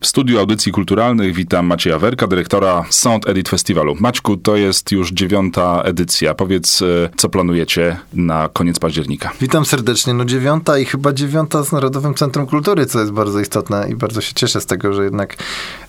[0.00, 3.94] W studiu audycji kulturalnych witam Macieja Werka, dyrektora Sound Edit Festiwalu.
[4.00, 6.34] Maćku, to jest już dziewiąta edycja.
[6.34, 9.32] Powiedz, e, co planujecie na koniec października?
[9.40, 10.14] Witam serdecznie.
[10.14, 14.20] No dziewiąta i chyba dziewiąta z Narodowym Centrum Kultury, co jest bardzo istotne i bardzo
[14.20, 15.36] się cieszę z tego, że jednak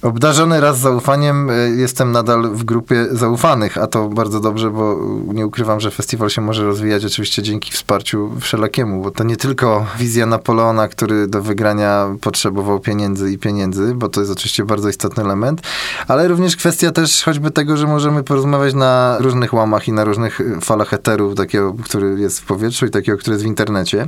[0.01, 4.99] obdarzony raz zaufaniem e, jestem nadal w grupie zaufanych, a to bardzo dobrze, bo
[5.33, 9.85] nie ukrywam, że festiwal się może rozwijać oczywiście dzięki wsparciu wszelakiemu, bo to nie tylko
[9.99, 15.23] wizja Napoleona, który do wygrania potrzebował pieniędzy i pieniędzy, bo to jest oczywiście bardzo istotny
[15.23, 15.61] element,
[16.07, 20.39] ale również kwestia też choćby tego, że możemy porozmawiać na różnych łamach i na różnych
[20.61, 24.07] falach eteru, takiego, który jest w powietrzu i takiego, który jest w internecie.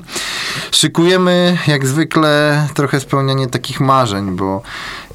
[0.72, 4.62] Szykujemy jak zwykle trochę spełnianie takich marzeń, bo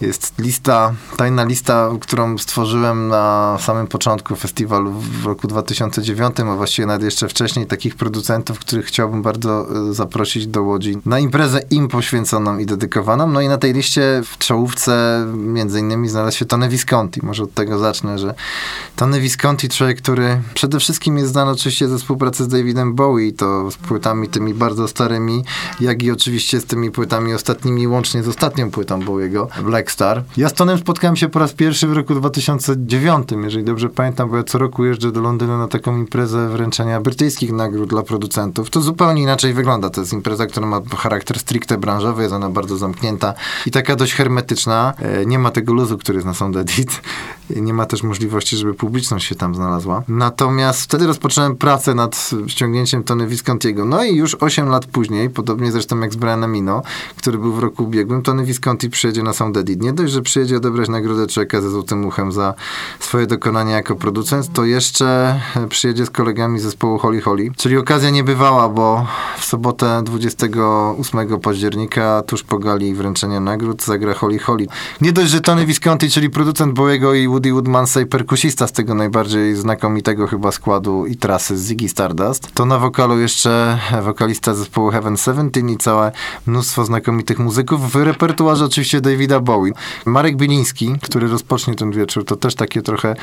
[0.01, 6.87] jest lista, tajna lista, którą stworzyłem na samym początku festiwalu w roku 2009, a właściwie
[6.87, 11.89] nawet jeszcze wcześniej, takich producentów, których chciałbym bardzo e, zaprosić do Łodzi na imprezę im
[11.89, 13.27] poświęconą i dedykowaną.
[13.27, 14.66] No i na tej liście w czołówce
[15.37, 17.21] między innymi znalazł się Tony Visconti.
[17.23, 18.35] Może od tego zacznę, że
[18.97, 23.71] Tony Visconti, człowiek, który przede wszystkim jest znany oczywiście ze współpracy z Davidem Bowie, to
[23.71, 25.45] z płytami tymi bardzo starymi,
[25.81, 30.25] jak i oczywiście z tymi płytami ostatnimi, łącznie z ostatnią płytą Bowiego, Black Star.
[30.37, 34.37] Ja z Tonem spotkałem się po raz pierwszy w roku 2009, jeżeli dobrze pamiętam, bo
[34.37, 38.71] ja co roku jeżdżę do Londynu na taką imprezę wręczenia brytyjskich nagród dla producentów.
[38.71, 39.91] To zupełnie inaczej wygląda.
[39.91, 43.35] To jest impreza, która ma charakter stricte branżowy, jest ona bardzo zamknięta
[43.67, 44.56] i taka dość hermetyczna.
[44.67, 47.03] E, nie ma tego luzu, który jest na Sound Edit.
[47.57, 50.03] Nie ma też możliwości, żeby publiczność się tam znalazła.
[50.09, 53.85] Natomiast wtedy rozpocząłem pracę nad ściągnięciem Tony Viscontiego.
[53.85, 56.83] No i już 8 lat później, podobnie zresztą jak z Brianem Eno,
[57.17, 60.57] który był w roku ubiegłym, Tony Visconti przyjedzie na Sound Edit nie dość, że przyjedzie
[60.57, 62.55] odebrać nagrodę człowieka ze złotym uchem za
[63.01, 67.51] swoje dokonania jako producent, to jeszcze przyjedzie z kolegami zespołu Holly Holly.
[67.57, 69.07] Czyli okazja niebywała, bo
[69.39, 74.67] w sobotę 28 października, tuż po gali wręczenia nagród, zagra Holly Holly.
[75.01, 78.95] Nie dość, że Tony Visconti, czyli producent Bowiego i Woody Woodmansa i perkusista z tego
[78.95, 85.17] najbardziej znakomitego chyba składu i trasy Ziggy Stardust, to na wokalu jeszcze wokalista zespołu Heaven
[85.17, 86.13] Seventeen i całe
[86.47, 87.93] mnóstwo znakomitych muzyków.
[87.93, 89.73] W repertuarze oczywiście Davida Bowie.
[90.05, 93.17] Marek Biliński, który rozpocznie ten wieczór, to też takie trochę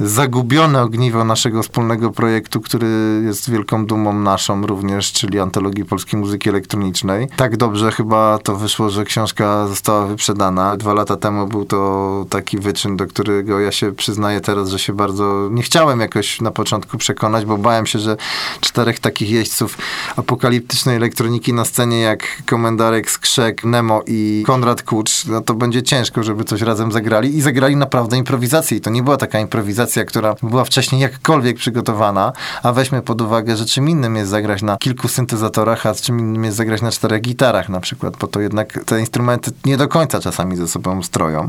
[0.00, 2.88] zagubione ogniwo naszego wspólnego projektu, który
[3.24, 7.28] jest wielką dumą naszą również, czyli Antologii Polskiej Muzyki Elektronicznej.
[7.36, 10.61] Tak dobrze chyba to wyszło, że książka została wyprzedana.
[10.76, 14.92] Dwa lata temu był to taki wyczyn, do którego ja się przyznaję teraz, że się
[14.92, 18.16] bardzo nie chciałem jakoś na początku przekonać, bo bałem się, że
[18.60, 19.78] czterech takich jeźdźców
[20.16, 26.22] apokaliptycznej elektroniki na scenie jak Komendarek, Skrzek, Nemo i Konrad Kucz, no to będzie ciężko,
[26.22, 28.76] żeby coś razem zagrali i zagrali naprawdę improwizację.
[28.76, 33.56] I to nie była taka improwizacja, która była wcześniej jakkolwiek przygotowana, a weźmy pod uwagę,
[33.56, 37.22] że czym innym jest zagrać na kilku syntezatorach, a czym innym jest zagrać na czterech
[37.22, 41.48] gitarach na przykład, bo to jednak te instrumenty nie do końca czasami ze sobą stroją.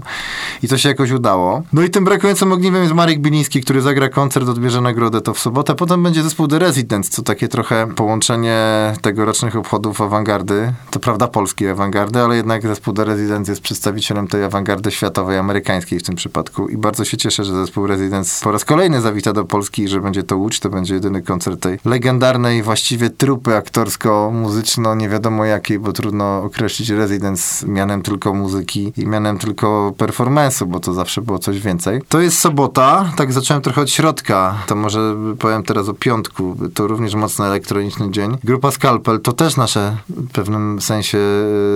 [0.64, 1.62] I to się jakoś udało.
[1.74, 5.40] No i tym brakującym ogniwem jest Marek Biliński, który zagra koncert, odbierze nagrodę to w
[5.40, 5.76] sobotę.
[5.76, 8.58] Potem będzie zespół The Residents, co takie trochę połączenie
[9.02, 10.74] tegorocznych obchodów awangardy.
[10.92, 16.00] To prawda polskiej awangardy, ale jednak zespół The Residents jest przedstawicielem tej awangardy światowej, amerykańskiej
[16.00, 16.68] w tym przypadku.
[16.68, 20.02] I bardzo się cieszę, że zespół Residence po raz kolejny zawita do Polski i że
[20.02, 20.60] będzie to Łódź.
[20.60, 26.90] To będzie jedyny koncert tej legendarnej właściwie trupy aktorsko-muzyczno, nie wiadomo jakiej, bo trudno określić
[26.90, 32.02] Residence mianem tylko muzyki i mianem tylko performance'u, bo to zawsze było coś więcej.
[32.10, 34.56] To jest sobota, tak zacząłem trochę od środka.
[34.68, 36.56] To może powiem teraz o piątku.
[36.74, 38.38] To również mocno elektroniczny dzień.
[38.44, 41.18] Grupa Scalpel to też nasze w pewnym sensie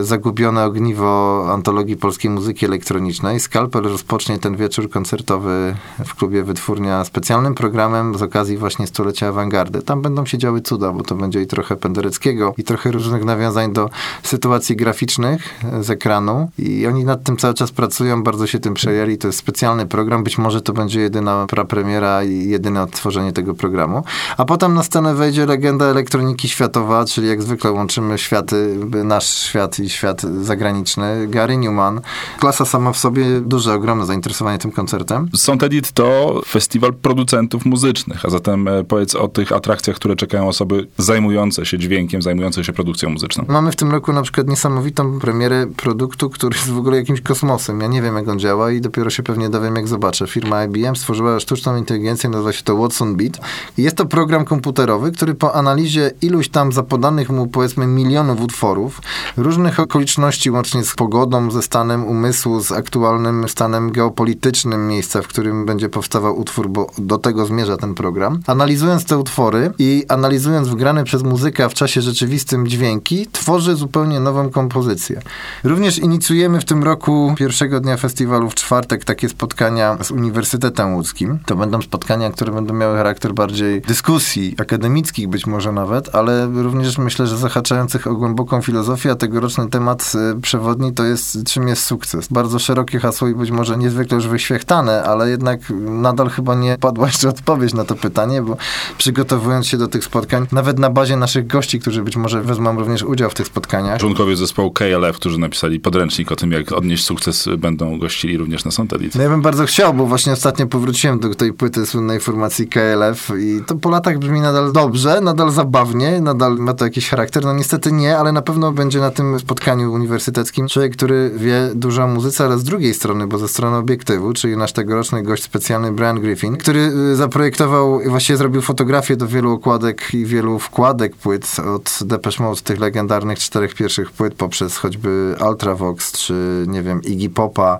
[0.02, 3.40] zagubione ogniwo antologii polskiej muzyki elektronicznej.
[3.40, 9.82] Skalpel rozpocznie ten wieczór koncertowy w klubie Wytwórnia specjalnym programem z okazji właśnie stulecia awangardy.
[9.82, 13.74] Tam będą się działy cuda, bo to będzie i trochę Pendereckiego, i trochę różnych nawiązań
[13.74, 13.90] do
[14.24, 16.50] sytuacji graficznych z ekranu.
[16.58, 19.18] I oni nad tym cały czas pracują, bardzo się tym przejęli.
[19.18, 24.04] To jest specjalny program, być może to będzie jedyna prapremiera i jedyne odtworzenie tego programu.
[24.38, 29.80] A potem na scenę wejdzie legenda elektroniki światowa, czyli jak zwykle łączymy światy, nasz świat
[29.80, 31.28] i świat zagraniczny.
[31.28, 32.02] Gary Newman,
[32.40, 35.30] klasa sama w sobie, duże, ogromne zainteresowanie tym koncertem.
[35.36, 40.48] Sound Edit to festiwal producentów muzycznych, a zatem e, powiedz o tych atrakcjach, które czekają
[40.48, 43.46] osoby zajmujące się dźwiękiem, zajmujące się produkcją muzyczną.
[43.48, 47.82] Mamy w tym roku na przykład niesamowitą premierę produktu, który jest w ogóle jakimś kosmosem.
[47.82, 50.28] Ja nie wiem, jak on działa i dopiero się pewnie dowiem, jak zobaczę.
[50.28, 53.38] Firma IBM stworzyła sztuczną inteligencję, nazywa się to Watson Beat.
[53.78, 59.02] I jest to program komputerowy, który po analizie iluś tam zapodanych mu, powiedzmy, milionów utworów,
[59.38, 65.66] różnych okoliczności, łącznie z pogodą, ze stanem umysłu, z aktualnym stanem geopolitycznym miejsca, w którym
[65.66, 68.40] będzie powstawał utwór, bo do tego zmierza ten program.
[68.48, 74.50] Analizując te utwory i analizując wgrane przez muzyka w czasie rzeczywistym dźwięki, tworzy zupełnie nową
[74.50, 75.22] kompozycję.
[75.64, 81.40] Również inicjujemy w tym roku pierwszego dnia festiwalu w czwartek takie spotkania z Uniwersytetem Łódzkim.
[81.46, 86.98] To będą spotkania, które będą miały charakter bardziej dyskusji akademickich być może nawet, ale również
[86.98, 91.84] myślę, że zahaczających o głęboką filozofię, a tegoroczny temat y, przewodni to jest czym jest
[91.84, 92.28] sukces.
[92.28, 97.08] Bardzo szerokie hasło i być może niezwykle już wyświechtane, ale jednak nadal chyba nie padła
[97.08, 98.58] jeszcze odpowiedź na to pytanie, bo
[98.98, 103.04] przygotowując się do tych spotkań, nawet na bazie naszych gości, którzy być może wezmą również
[103.04, 104.00] udział w tych spotkaniach.
[104.00, 108.72] Członkowie zespołu KLF, którzy napisali podręcznik o tym, jak odnieść sukces, będą gościli również na
[108.72, 108.94] Sound.
[109.16, 113.32] No ja bym bardzo chciał, bo właśnie ostatnio powróciłem do tej płyty słynnej formacji KLF
[113.40, 117.46] i to po latach brzmi nadal dobrze, nadal zabawnie, nadal ma to jakiś charakter.
[117.46, 122.04] No niestety nie, ale na pewno będzie na tym spotkaniu uniwersyteckim człowiek, który wie dużo
[122.04, 125.92] o muzyce, ale z drugiej strony, bo ze strony obiektywu, czyli nasz tegoroczny gość specjalny
[125.92, 126.80] Brian Griffin, który
[127.12, 132.44] y, zaprojektował i właściwie zrobił fotografię do wielu okładek i wielu wkładek płyt od Depeche
[132.44, 137.80] Mode, tych legendarnych czterech pierwszych płyt, poprzez choćby Ultravox, czy nie wiem, Iggy Popa,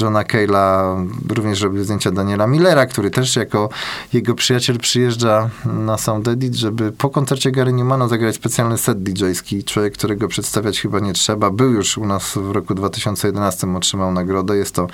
[0.00, 3.68] Johna Cale'a, również robił zdjęcia Daniela Millera, który też jako
[4.12, 9.64] jego przyjaciel przyjeżdża na Sound Edit, żeby po koncercie Gary Newmana zagrać specjalny set DJ-ski.
[9.64, 11.50] Człowiek, którego przedstawiać chyba nie trzeba.
[11.50, 14.56] Był już u nas w roku 2011, otrzymał nagrodę.
[14.56, 14.86] Jest to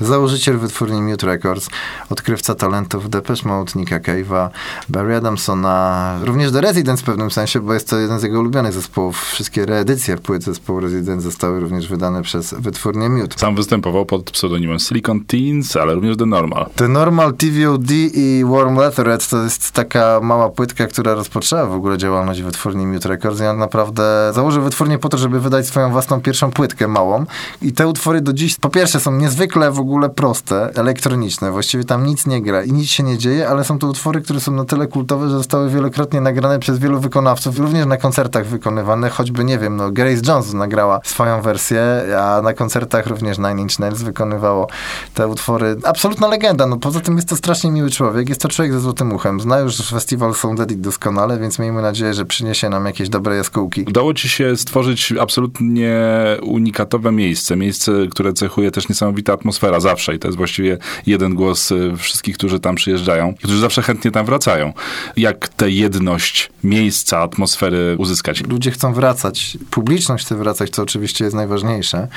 [0.00, 1.68] założyciel wytwórni Mute Records,
[2.10, 4.48] odkrywca talentów Depeche Mode, Nicka Cave'a,
[4.88, 8.72] Barry Adamsona, również The Residents w pewnym sensie, bo jest to jeden z jego ulubionych
[8.72, 9.22] zespołów.
[9.22, 13.38] Wszystkie reedycje płyt zespołu Residents zostały również wydane przez wytwórnię Mute.
[13.38, 16.66] Sam występował pod pseudonimem Silicon Teens, ale również The Normal.
[16.76, 21.98] The Normal, TVOD i Warm Leatherette to jest taka mała płytka, która rozpoczęła w ogóle
[21.98, 26.20] działalność wytwórni Mute Records i on naprawdę założył wytwórnię po to, żeby wydać swoją własną
[26.20, 27.24] pierwszą płytkę małą
[27.62, 32.06] i te utwory do dziś po pierwsze są niezwykle w ogóle proste, elektroniczne, właściwie tam
[32.06, 34.64] nic nie gra i nic się nie dzieje, ale są to utwory, które są na
[34.64, 39.58] tyle kultowe, że zostały wielokrotnie nagrane przez wielu wykonawców, również na koncertach wykonywane, choćby nie
[39.58, 41.82] wiem, no Grace Jones nagrała swoją wersję,
[42.22, 42.69] a na koncertach
[43.06, 44.66] również Nine Inch Nails wykonywało
[45.14, 45.76] te utwory.
[45.84, 49.12] Absolutna legenda, no poza tym jest to strasznie miły człowiek, jest to człowiek ze złotym
[49.12, 53.36] uchem, zna już festiwal Sound Edit doskonale, więc miejmy nadzieję, że przyniesie nam jakieś dobre
[53.36, 53.84] jaskółki.
[53.88, 56.00] Udało ci się stworzyć absolutnie
[56.42, 61.72] unikatowe miejsce, miejsce, które cechuje też niesamowita atmosfera zawsze i to jest właściwie jeden głos
[61.72, 64.72] y, wszystkich, którzy tam przyjeżdżają, którzy zawsze chętnie tam wracają.
[65.16, 68.42] Jak tę jedność miejsca, atmosfery uzyskać?
[68.48, 72.08] Ludzie chcą wracać, publiczność chce wracać, co oczywiście jest najważniejsze,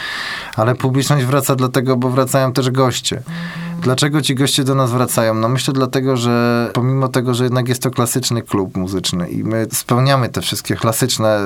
[0.56, 3.22] ale publiczność wraca dlatego, bo wracają też goście.
[3.84, 5.34] Dlaczego ci goście do nas wracają?
[5.34, 9.68] No myślę dlatego, że pomimo tego, że jednak jest to klasyczny klub muzyczny i my
[9.72, 11.40] spełniamy te wszystkie klasyczne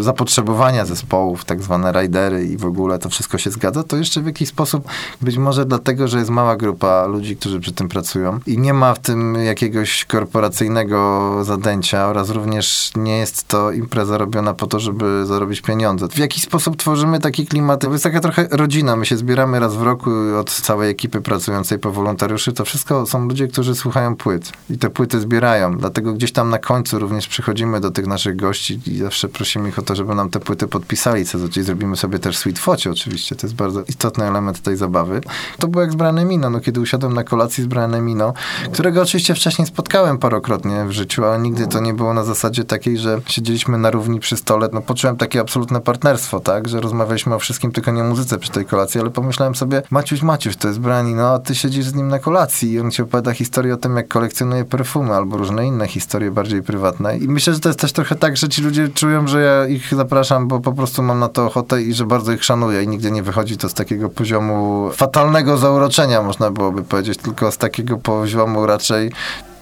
[0.00, 4.26] zapotrzebowania zespołów, tak zwane ridery i w ogóle to wszystko się zgadza, to jeszcze w
[4.26, 4.88] jakiś sposób
[5.22, 8.94] być może dlatego, że jest mała grupa ludzi, którzy przy tym pracują i nie ma
[8.94, 15.26] w tym jakiegoś korporacyjnego zadęcia oraz również nie jest to impreza robiona po to, żeby
[15.26, 16.08] zarobić pieniądze.
[16.08, 19.76] W jakiś sposób tworzymy taki klimat, to jest taka trochę rodzina, my się zbieramy raz
[19.76, 20.10] w roku
[20.40, 24.90] od całej ekipy pracującej po wolontariuszy, to wszystko są ludzie, którzy słuchają płyt i te
[24.90, 25.76] płyty zbierają.
[25.76, 29.78] Dlatego gdzieś tam na końcu również przychodzimy do tych naszych gości i zawsze prosimy ich
[29.78, 33.36] o to, żeby nam te płyty podpisali, co czyli zrobimy sobie też sweet focie oczywiście.
[33.36, 35.20] To jest bardzo istotny element tej zabawy.
[35.58, 38.34] To było jak z Brianem Mino, no, kiedy usiadłem na kolacji z Brianem Mino,
[38.72, 42.98] którego oczywiście wcześniej spotkałem parokrotnie w życiu, ale nigdy to nie było na zasadzie takiej,
[42.98, 44.68] że siedzieliśmy na równi przy stole.
[44.72, 48.50] No poczułem takie absolutne partnerstwo, tak, że rozmawialiśmy o wszystkim, tylko nie o muzyce przy
[48.50, 52.08] tej kolacji, ale pomyślałem sobie, Maciuś, Maciuś, to jest Brian Mino, a ty z nim
[52.08, 55.88] na kolacji i on ci opowiada historię o tym, jak kolekcjonuje perfumy albo różne inne
[55.88, 57.18] historie bardziej prywatne.
[57.18, 59.94] I myślę, że to jest też trochę tak, że ci ludzie czują, że ja ich
[59.94, 63.10] zapraszam, bo po prostu mam na to ochotę i że bardzo ich szanuję i nigdy
[63.10, 68.66] nie wychodzi to z takiego poziomu fatalnego zauroczenia, można byłoby powiedzieć, tylko z takiego poziomu
[68.66, 69.12] raczej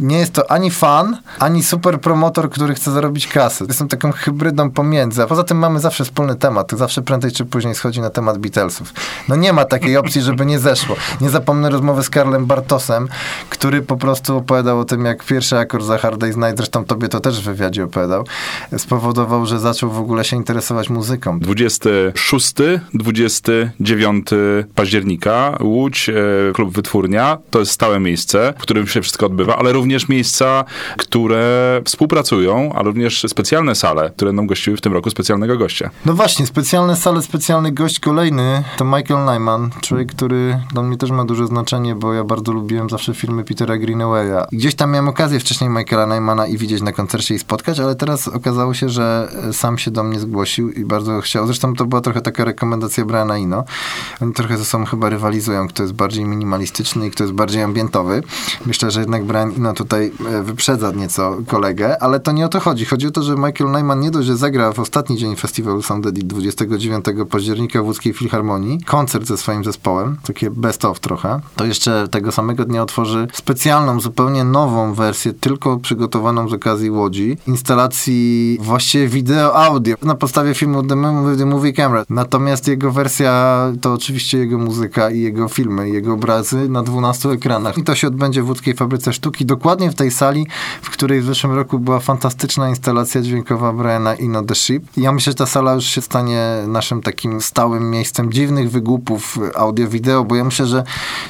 [0.01, 3.65] nie jest to ani fan, ani super promotor, który chce zarobić kasę.
[3.69, 5.23] Jestem taką hybrydą pomiędzy.
[5.23, 6.73] A poza tym mamy zawsze wspólny temat.
[6.73, 8.93] Zawsze prędzej czy później schodzi na temat Beatlesów.
[9.29, 10.97] No nie ma takiej opcji, żeby nie zeszło.
[11.21, 13.09] Nie zapomnę rozmowy z Karlem Bartosem,
[13.51, 17.09] który po prostu opowiadał o tym, jak pierwszy akord za Hard Day's Night, zresztą tobie
[17.09, 18.25] to też w wywiadzie opowiadał,
[18.77, 21.39] spowodował, że zaczął w ogóle się interesować muzyką.
[21.39, 22.55] 26,
[22.95, 24.27] 29
[24.75, 26.13] października, Łódź, e,
[26.53, 30.65] klub Wytwórnia, to jest stałe miejsce, w którym się wszystko odbywa, ale również również miejsca,
[30.97, 35.91] które współpracują, a również specjalne sale, które nam gościły w tym roku specjalnego gościa.
[36.07, 41.11] No właśnie, specjalne sale, specjalny gość kolejny to Michael Nyman, człowiek, który dla mnie też
[41.11, 44.47] ma duże znaczenie, bo ja bardzo lubiłem zawsze filmy Petera Greenawaya.
[44.53, 48.29] Gdzieś tam miałem okazję wcześniej Michaela Nymana i widzieć na koncercie i spotkać, ale teraz
[48.29, 51.47] okazało się, że sam się do mnie zgłosił i bardzo chciał.
[51.47, 53.65] Zresztą to była trochę taka rekomendacja Briana Ino.
[54.23, 58.23] Oni trochę ze sobą chyba rywalizują, kto jest bardziej minimalistyczny i kto jest bardziej ambientowy.
[58.67, 62.61] Myślę, że jednak Brian Ino tutaj e, wyprzedza nieco kolegę, ale to nie o to
[62.61, 62.85] chodzi.
[62.85, 66.07] Chodzi o to, że Michael Nyman nie dość, że zagra w ostatni dzień festiwalu Sound
[66.07, 71.65] Edit 29 października w Łódzkiej Filharmonii, koncert ze swoim zespołem, takie best of trochę, to
[71.65, 78.59] jeszcze tego samego dnia otworzy specjalną, zupełnie nową wersję, tylko przygotowaną z okazji Łodzi, instalacji
[78.61, 80.83] właściwie wideo, audio, na podstawie filmu
[81.39, 82.05] The Movie, Camera.
[82.11, 87.79] Natomiast jego wersja to oczywiście jego muzyka i jego filmy, jego obrazy na 12 ekranach.
[87.79, 90.47] I to się odbędzie w Łódzkiej Fabryce Sztuki, dokładnie w tej sali,
[90.83, 94.81] w której w zeszłym roku była fantastyczna instalacja dźwiękowa Briana Ino The Ship.
[94.97, 100.25] Ja myślę, że ta sala już się stanie naszym takim stałym miejscem dziwnych wygłupów audio-wideo,
[100.25, 100.85] bo ja myślę, że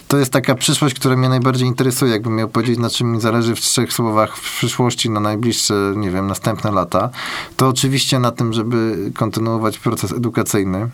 [0.08, 2.12] to jest taka przyszłość, która mnie najbardziej interesuje.
[2.12, 6.10] Jakbym miał powiedzieć, na czym mi zależy w trzech słowach w przyszłości, na najbliższe, nie
[6.10, 7.10] wiem, następne lata,
[7.56, 10.88] to oczywiście na tym, żeby kontynuować proces edukacyjny.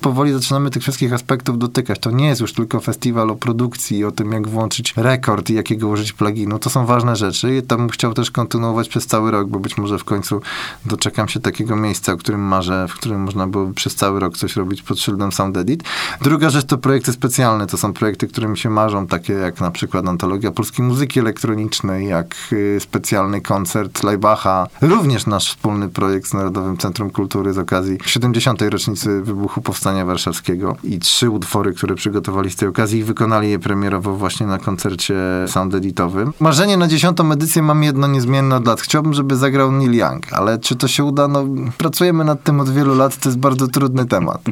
[0.00, 1.98] Powoli zaczynamy tych wszystkich aspektów dotykać.
[1.98, 5.88] To nie jest już tylko festiwal o produkcji, o tym, jak włączyć rekord i jakiego
[5.88, 6.58] użyć pluginu.
[6.58, 9.98] To są ważne rzeczy i bym chciał też kontynuować przez cały rok, bo być może
[9.98, 10.40] w końcu
[10.86, 14.56] doczekam się takiego miejsca, o którym marzę, w którym można byłoby przez cały rok coś
[14.56, 15.82] robić pod szyldem Sound Edit.
[16.22, 17.66] Druga rzecz to projekty specjalne.
[17.66, 22.08] To są projekty, które mi się marzą, takie jak na przykład Antologia Polskiej Muzyki Elektronicznej,
[22.08, 24.66] jak y, specjalny koncert Leibacha.
[24.80, 28.62] Również nasz wspólny projekt z Narodowym Centrum Kultury z okazji 70.
[28.62, 33.58] rocznicy wybuchu Powstania Warszawskiego i trzy utwory, które przygotowali z tej okazji i wykonali je
[33.58, 35.14] premierowo właśnie na koncercie
[35.46, 36.32] sound editowym.
[36.40, 38.80] Marzenie na dziesiątą edycję mam jedno niezmienne od lat.
[38.80, 41.28] Chciałbym, żeby zagrał Neil Young, ale czy to się uda?
[41.28, 41.44] No,
[41.78, 44.42] pracujemy nad tym od wielu lat, to jest bardzo trudny temat.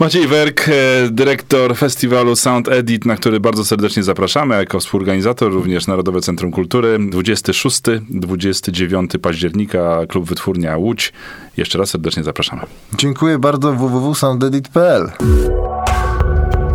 [0.00, 0.72] Maciej Werk, e,
[1.10, 6.98] dyrektor festiwalu Sound Edit, na który bardzo serdecznie zapraszamy, jako współorganizator również Narodowe Centrum Kultury.
[6.98, 11.12] 26-29 października, Klub Wytwórnia Łódź.
[11.56, 12.62] Jeszcze raz serdecznie zapraszamy.
[12.98, 15.12] Dziękuję bardzo www.soundedit.pl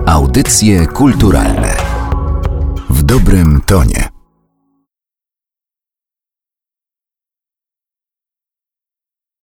[0.05, 1.77] Audycje kulturalne
[2.89, 4.10] w dobrym tonie.